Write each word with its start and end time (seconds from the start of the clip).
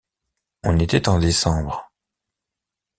On 0.63 0.79
était 0.79 1.09
en 1.09 1.19
décembre. 1.19 1.91